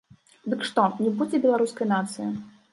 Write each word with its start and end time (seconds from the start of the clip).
Дык 0.53 0.63
што, 0.69 0.85
не 1.03 1.13
будзе 1.21 1.43
беларускай 1.45 1.93
нацыі? 1.95 2.29